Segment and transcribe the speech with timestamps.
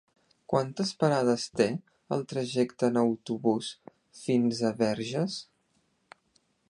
[0.51, 1.67] Quantes parades té
[2.17, 3.69] el trajecte en autobús
[4.25, 5.37] fins a Verges?